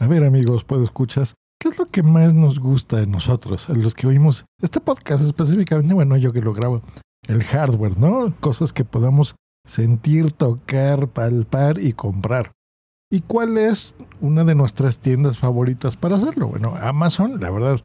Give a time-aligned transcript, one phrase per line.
[0.00, 1.34] A ver amigos, puedo escuchas.
[1.60, 5.22] ¿Qué es lo que más nos gusta de nosotros, a los que oímos este podcast
[5.22, 5.92] específicamente?
[5.92, 6.80] Bueno, yo que lo grabo,
[7.28, 8.34] el hardware, ¿no?
[8.40, 9.34] Cosas que podamos
[9.68, 12.52] sentir, tocar, palpar y comprar.
[13.10, 16.48] ¿Y cuál es una de nuestras tiendas favoritas para hacerlo?
[16.48, 17.82] Bueno, Amazon, la verdad,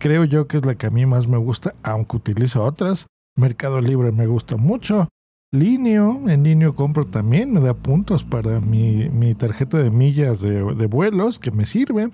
[0.00, 3.08] creo yo que es la que a mí más me gusta, aunque utilizo otras.
[3.36, 5.08] Mercado Libre me gusta mucho.
[5.50, 10.62] Linio, en Linio compro también, me da puntos para mi, mi tarjeta de millas de,
[10.74, 12.10] de vuelos que me sirve.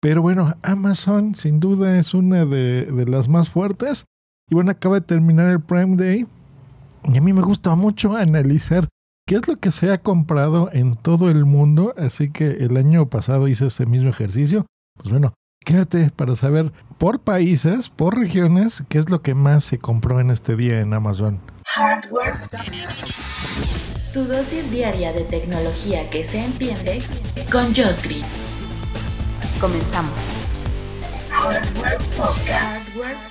[0.00, 4.04] Pero bueno, Amazon sin duda es una de, de, las más fuertes.
[4.50, 6.26] Y bueno, acaba de terminar el Prime Day.
[7.04, 8.88] Y a mí me gusta mucho analizar
[9.26, 11.94] qué es lo que se ha comprado en todo el mundo.
[11.98, 14.64] Así que el año pasado hice ese mismo ejercicio.
[14.96, 19.78] Pues bueno, quédate para saber por países, por regiones, qué es lo que más se
[19.78, 21.40] compró en este día en Amazon.
[21.76, 22.34] Hardware.
[24.12, 27.02] Tu dosis diaria de tecnología que se entiende
[27.50, 28.22] con Josh Green.
[29.60, 30.16] Comenzamos.
[31.30, 31.98] Hardware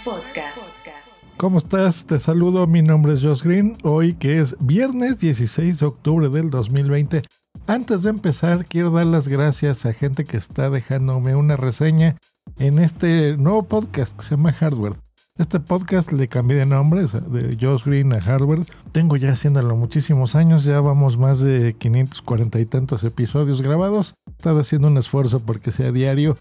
[0.03, 0.57] Podcast.
[1.37, 2.05] ¿Cómo estás?
[2.05, 3.77] Te saludo, mi nombre es Josh Green.
[3.83, 7.21] Hoy que es viernes 16 de octubre del 2020.
[7.65, 12.17] Antes de empezar, quiero dar las gracias a gente que está dejándome una reseña
[12.57, 14.95] en este nuevo podcast que se llama Hardware.
[15.39, 18.65] Este podcast le cambié de nombre, de Josh Green a Hardware.
[18.91, 24.13] Tengo ya haciéndolo muchísimos años, ya vamos más de 540 y tantos episodios grabados.
[24.27, 26.37] He estado haciendo un esfuerzo porque sea diario.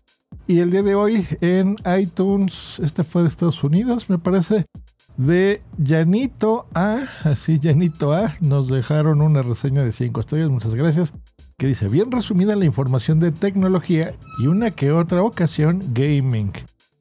[0.47, 4.67] Y el día de hoy en iTunes, este fue de Estados Unidos, me parece,
[5.17, 11.15] de Janito A, así Janito A, nos dejaron una reseña de 5 estrellas, muchas gracias,
[11.57, 16.53] que dice, bien resumida la información de tecnología y una que otra ocasión gaming.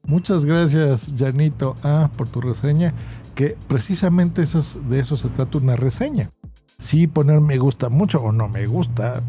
[0.04, 2.92] Muchas gracias, Janito A, por tu reseña,
[3.34, 6.30] que precisamente eso de eso se trata una reseña.
[6.78, 9.22] Sí, poner me gusta mucho o no me gusta,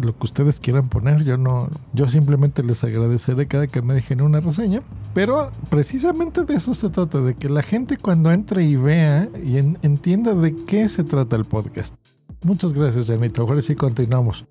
[0.00, 4.20] lo que ustedes quieran poner, yo no, yo simplemente les agradeceré cada que me dejen
[4.20, 4.80] una reseña,
[5.12, 9.56] pero precisamente de eso se trata, de que la gente cuando entre y vea y
[9.58, 11.96] entienda de qué se trata el podcast.
[12.44, 13.42] Muchas gracias, Janito.
[13.42, 14.44] Ahora sí continuamos.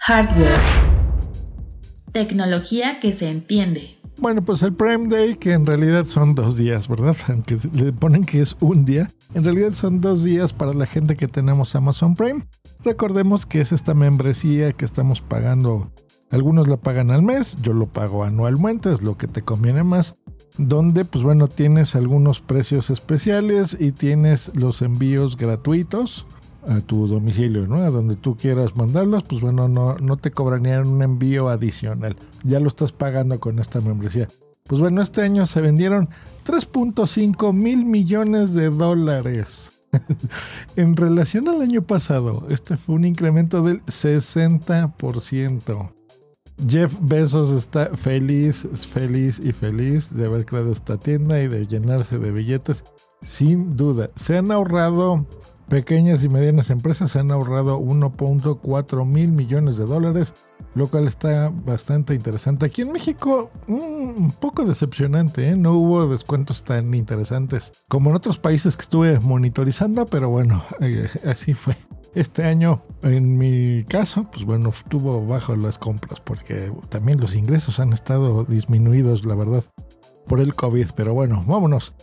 [0.00, 1.01] Hardware.
[2.12, 3.98] Tecnología que se entiende.
[4.18, 7.16] Bueno, pues el Prime Day, que en realidad son dos días, ¿verdad?
[7.28, 11.16] Aunque le ponen que es un día, en realidad son dos días para la gente
[11.16, 12.42] que tenemos Amazon Prime.
[12.84, 15.90] Recordemos que es esta membresía que estamos pagando.
[16.30, 20.16] Algunos la pagan al mes, yo lo pago anualmente, es lo que te conviene más.
[20.58, 26.26] Donde, pues bueno, tienes algunos precios especiales y tienes los envíos gratuitos
[26.66, 27.76] a tu domicilio, ¿no?
[27.76, 32.16] A donde tú quieras mandarlos, pues bueno, no, no te cobrarían un envío adicional.
[32.44, 34.28] Ya lo estás pagando con esta membresía.
[34.64, 36.08] Pues bueno, este año se vendieron
[36.46, 39.72] 3.5 mil millones de dólares.
[40.76, 45.92] en relación al año pasado, este fue un incremento del 60%.
[46.68, 52.18] Jeff Bezos está feliz, feliz y feliz de haber creado esta tienda y de llenarse
[52.18, 52.84] de billetes.
[53.20, 55.26] Sin duda, se han ahorrado
[55.72, 60.34] Pequeñas y medianas empresas han ahorrado 1.4 mil millones de dólares,
[60.74, 62.66] lo cual está bastante interesante.
[62.66, 65.56] Aquí en México, un poco decepcionante, ¿eh?
[65.56, 71.08] no hubo descuentos tan interesantes como en otros países que estuve monitorizando, pero bueno, eh,
[71.24, 71.74] así fue.
[72.14, 77.80] Este año, en mi caso, pues bueno, estuvo bajo las compras porque también los ingresos
[77.80, 79.64] han estado disminuidos, la verdad,
[80.26, 80.88] por el COVID.
[80.94, 81.94] Pero bueno, vámonos.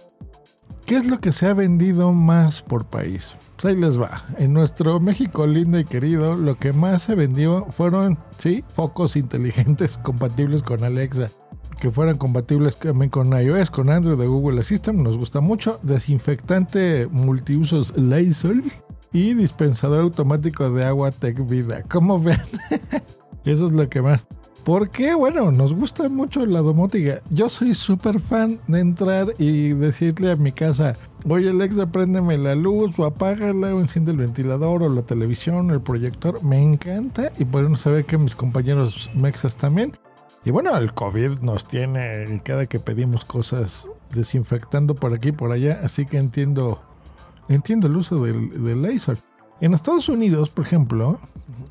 [0.87, 3.35] ¿Qué es lo que se ha vendido más por país?
[3.59, 4.11] Pues ahí les va.
[4.37, 9.97] En nuestro México lindo y querido, lo que más se vendió fueron, sí, focos inteligentes
[10.03, 11.29] compatibles con Alexa.
[11.81, 15.77] Que fueran compatibles también con iOS, con Android de Google Assistant, nos gusta mucho.
[15.83, 18.63] Desinfectante multiusos Lysol
[19.11, 21.83] y dispensador automático de agua Tech Vida.
[21.83, 22.39] Como ven,
[23.43, 24.25] eso es lo que más.
[24.69, 27.21] Porque, bueno, nos gusta mucho la domótica.
[27.31, 30.95] Yo soy súper fan de entrar y decirle a mi casa,
[31.27, 35.73] oye Alexa, préndeme la luz o apágala o enciende el ventilador o la televisión o
[35.73, 36.43] el proyector.
[36.43, 39.97] Me encanta y bueno saber que mis compañeros mexas también.
[40.45, 45.51] Y bueno, el COVID nos tiene cada que pedimos cosas desinfectando por aquí y por
[45.51, 46.79] allá, así que entiendo,
[47.47, 49.17] entiendo el uso del, del laser.
[49.61, 51.19] En Estados Unidos, por ejemplo,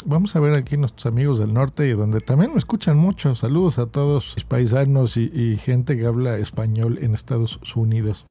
[0.05, 3.35] vamos a ver aquí nuestros amigos del norte y donde también me escuchan mucho.
[3.35, 8.27] Saludos a todos mis paisanos y, gente que habla español en Estados Unidos.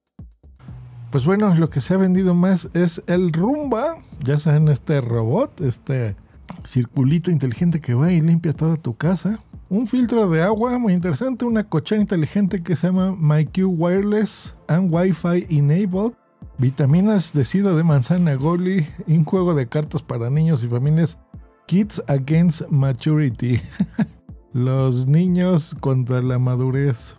[1.10, 3.96] Pues bueno, lo que se ha vendido más es el Rumba.
[4.24, 6.16] Ya saben, este robot, este
[6.64, 9.40] circulito inteligente que va y limpia toda tu casa.
[9.70, 14.94] Un filtro de agua muy interesante, una cochera inteligente que se llama MyQ Wireless and
[14.94, 16.14] Wi-Fi Enabled
[16.58, 21.20] vitaminas de sida de manzana Goli, un juego de cartas para niños y familias
[21.68, 23.60] Kids Against Maturity.
[24.54, 27.16] Los niños contra la madurez.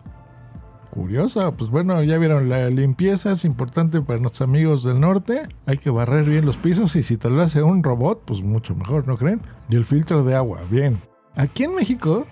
[0.89, 5.47] Curioso, pues bueno, ya vieron, la limpieza es importante para nuestros amigos del norte.
[5.67, 8.75] Hay que barrer bien los pisos y si te lo hace un robot, pues mucho
[8.75, 9.41] mejor, ¿no creen?
[9.69, 10.99] Y el filtro de agua, bien.
[11.35, 12.25] Aquí en México,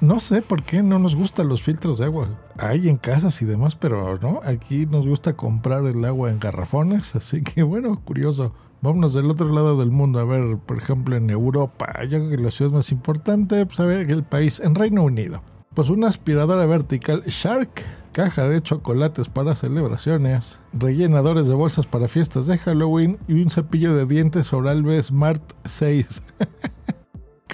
[0.00, 2.28] no sé por qué no nos gustan los filtros de agua.
[2.56, 7.14] Hay en casas y demás, pero no, aquí nos gusta comprar el agua en garrafones,
[7.14, 8.54] así que bueno, curioso.
[8.80, 12.04] Vámonos del otro lado del mundo, a ver, por ejemplo, en Europa.
[12.04, 15.42] Yo creo que la ciudad más importante, pues a ver, el país, en Reino Unido.
[15.74, 22.46] Pues una aspiradora vertical Shark, caja de chocolates para celebraciones, rellenadores de bolsas para fiestas
[22.46, 26.22] de Halloween y un cepillo de dientes Oral B Smart 6.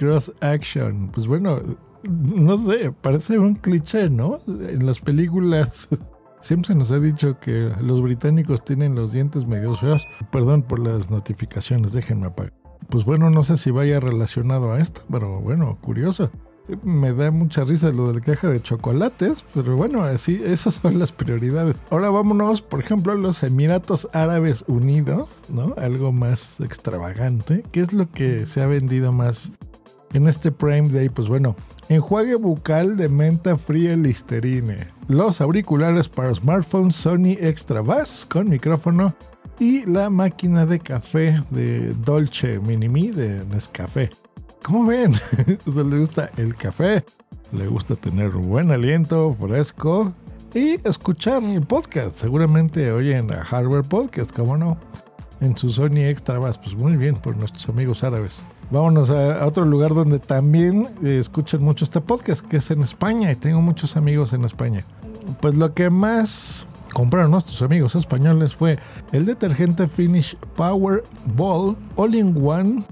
[0.01, 1.09] cross action.
[1.09, 1.61] Pues bueno,
[2.03, 4.39] no sé, parece un cliché, ¿no?
[4.47, 5.87] En las películas
[6.41, 10.07] siempre se nos ha dicho que los británicos tienen los dientes medio feos.
[10.31, 12.53] Perdón por las notificaciones, déjenme apagar.
[12.89, 16.31] Pues bueno, no sé si vaya relacionado a esto, pero bueno, curioso.
[16.83, 21.11] Me da mucha risa lo del caja de chocolates, pero bueno, así, esas son las
[21.11, 21.83] prioridades.
[21.91, 25.75] Ahora vámonos, por ejemplo, los Emiratos Árabes Unidos, ¿no?
[25.77, 27.63] Algo más extravagante.
[27.71, 29.51] ¿Qué es lo que se ha vendido más
[30.13, 31.55] en este Prime Day, pues bueno,
[31.89, 39.15] enjuague bucal de menta fría Listerine, los auriculares para smartphone Sony Extra Bass con micrófono
[39.59, 44.09] y la máquina de café de Dolce Minimi de Nescafé.
[44.63, 45.13] ¿Cómo ven?
[45.65, 47.03] ¿A le gusta el café?
[47.51, 50.13] ¿Le gusta tener buen aliento, fresco?
[50.53, 52.17] Y escuchar podcast.
[52.17, 54.77] Seguramente oyen a Hardware Podcast, ¿cómo no?
[55.41, 56.57] En su Sony Extra Bass.
[56.57, 58.43] Pues muy bien por nuestros amigos árabes.
[58.69, 63.31] Vámonos a, otro lugar donde también eh, escuchan mucho este podcast, que es en España,
[63.31, 64.85] y tengo muchos amigos en España.
[65.41, 68.77] Pues lo que más compraron nuestros amigos españoles fue
[69.11, 71.03] el detergente Finish Power
[71.35, 72.83] Ball All-in-One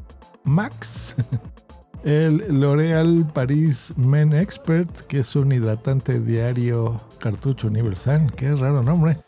[0.44, 1.16] Max,
[2.04, 9.20] el L'Oreal Paris Men Expert, que es un hidratante diario cartucho universal, qué raro nombre,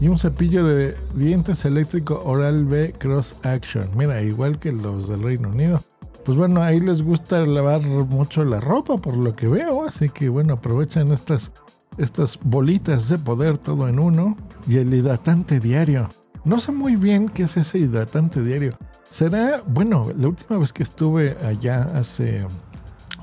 [0.00, 3.90] y un cepillo de dientes eléctrico Oral B Cross Action.
[3.94, 5.82] Mira, igual que los del Reino Unido
[6.24, 10.28] pues bueno, ahí les gusta lavar mucho la ropa por lo que veo, así que
[10.28, 11.52] bueno, aprovechan estas,
[11.98, 14.36] estas bolitas de poder todo en uno
[14.66, 16.08] y el hidratante diario.
[16.44, 18.72] No sé muy bien qué es ese hidratante diario.
[19.08, 22.46] Será, bueno, la última vez que estuve allá hace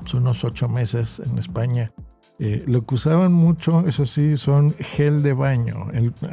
[0.00, 1.92] pues, unos ocho meses en España,
[2.38, 5.88] eh, lo que usaban mucho, eso sí, son gel de baño.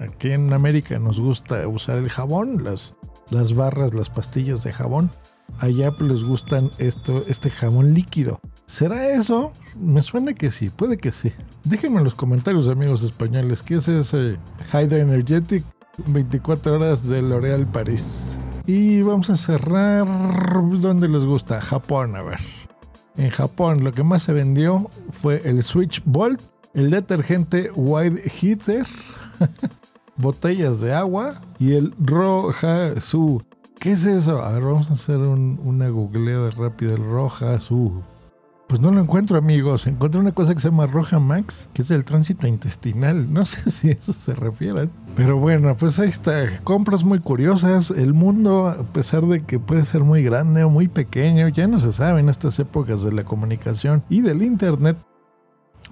[0.08, 2.96] aquí en América nos gusta usar el jabón, las,
[3.30, 5.12] las barras, las pastillas de jabón
[5.60, 8.40] allá pues, les gustan esto, este jamón líquido.
[8.68, 9.54] ¿Será eso?
[9.76, 11.32] Me suena que sí, puede que sí.
[11.64, 14.38] Déjenme en los comentarios, amigos españoles, ¿qué es ese
[14.74, 15.64] Hydra Energetic
[16.08, 18.38] 24 horas de L'Oreal París?
[18.66, 20.08] Y vamos a cerrar
[20.80, 22.40] donde les gusta, Japón, a ver.
[23.18, 26.42] En Japón lo que más se vendió fue el Switch Bolt,
[26.74, 28.86] el detergente White Heater,
[30.18, 33.42] botellas de agua y el Roja Su
[33.86, 34.42] ¿Qué es eso?
[34.44, 36.96] A ver, vamos a hacer una googleada rápida.
[36.96, 38.04] El roja su.
[38.76, 39.88] Pues no lo encuentro, amigos.
[39.88, 43.32] Encontré una cosa que se llama Roja Max, que es el tránsito intestinal.
[43.32, 44.90] No sé si a eso se refieren.
[45.16, 46.60] Pero bueno, pues ahí está.
[46.62, 47.90] Compras muy curiosas.
[47.90, 51.80] El mundo, a pesar de que puede ser muy grande o muy pequeño, ya no
[51.80, 54.98] se sabe en estas épocas de la comunicación y del Internet.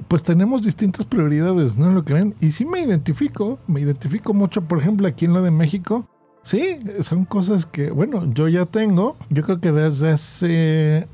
[0.09, 2.35] Pues tenemos distintas prioridades, ¿no lo creen?
[2.41, 6.09] Y sí me identifico, me identifico mucho, por ejemplo, aquí en lo de México,
[6.43, 9.15] Sí, son cosas que, bueno, yo ya tengo.
[9.29, 11.07] Yo creo que desde hace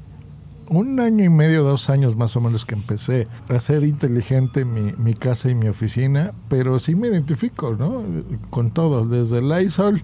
[0.69, 5.13] un año y medio, dos años más o menos que empecé a hacer inteligente mi,
[5.13, 8.03] casa y mi oficina, pero sí me identifico, ¿no?
[8.49, 10.01] Con todo, desde el Lysol.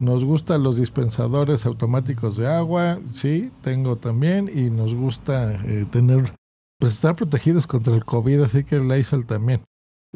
[0.00, 6.34] Nos gustan los dispensadores automáticos de agua, sí, tengo también, y nos gusta eh, tener,
[6.80, 9.62] pues estar protegidos contra el COVID, así que el Lysol también.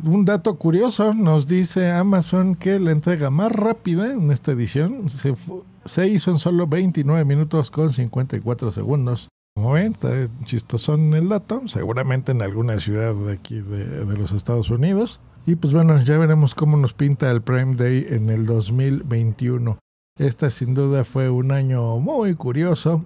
[0.03, 6.09] Un dato curioso, nos dice Amazon que la entrega más rápida en esta edición se,
[6.09, 9.29] hizo en solo 29 minutos con 54 segundos.
[9.57, 14.69] Como ven, está chistosón el dato, seguramente en alguna ciudad de aquí de, los Estados
[14.69, 15.19] Unidos.
[15.47, 19.79] Y pues bueno, ya veremos cómo nos pinta el Prime Day en el 2021.
[20.19, 23.03] Esta sin duda fue un año muy curioso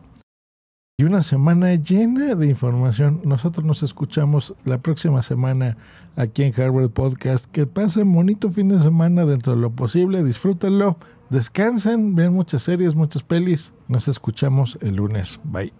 [0.98, 3.20] y una semana llena de información.
[3.24, 5.76] Nosotros nos escuchamos la próxima semana
[6.16, 7.46] aquí en Harvard Podcast.
[7.46, 10.24] Que pasen bonito fin de semana dentro de lo posible.
[10.24, 10.96] Disfrútenlo,
[11.28, 13.72] descansen, vean muchas series, muchas pelis.
[13.86, 15.38] Nos escuchamos el lunes.
[15.44, 15.79] Bye.